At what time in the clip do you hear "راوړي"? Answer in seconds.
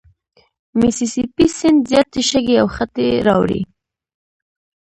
3.27-3.61